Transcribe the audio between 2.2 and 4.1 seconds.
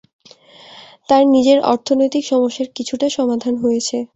সমস্যার কিছুটা সমাধান হয়েছে।